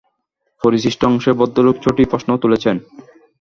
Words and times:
পরিশিষ্ট 0.61 1.01
অংশে 1.05 1.31
ভদ্রলোক 1.39 1.75
ছটি 1.83 2.03
প্রশ্ন 2.11 2.29
তুলেছেন। 2.37 2.75